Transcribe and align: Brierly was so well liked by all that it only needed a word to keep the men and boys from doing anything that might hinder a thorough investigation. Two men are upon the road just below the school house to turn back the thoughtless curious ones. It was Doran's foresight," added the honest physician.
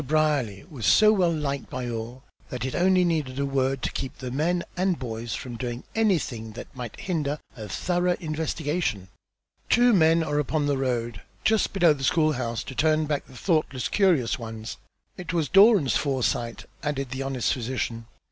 Brierly 0.03 0.65
was 0.67 0.87
so 0.87 1.13
well 1.13 1.31
liked 1.31 1.69
by 1.69 1.87
all 1.87 2.23
that 2.49 2.65
it 2.65 2.73
only 2.73 3.05
needed 3.05 3.37
a 3.37 3.45
word 3.45 3.83
to 3.83 3.91
keep 3.91 4.17
the 4.17 4.31
men 4.31 4.63
and 4.75 4.97
boys 4.97 5.35
from 5.35 5.57
doing 5.57 5.83
anything 5.93 6.53
that 6.53 6.75
might 6.75 7.01
hinder 7.01 7.37
a 7.55 7.69
thorough 7.69 8.15
investigation. 8.19 9.09
Two 9.69 9.93
men 9.93 10.23
are 10.23 10.39
upon 10.39 10.65
the 10.65 10.79
road 10.79 11.21
just 11.43 11.71
below 11.71 11.93
the 11.93 12.03
school 12.03 12.31
house 12.31 12.63
to 12.63 12.73
turn 12.73 13.05
back 13.05 13.27
the 13.27 13.37
thoughtless 13.37 13.87
curious 13.89 14.39
ones. 14.39 14.77
It 15.17 15.33
was 15.33 15.47
Doran's 15.47 15.95
foresight," 15.97 16.65
added 16.81 17.11
the 17.11 17.21
honest 17.21 17.53
physician. 17.53 18.07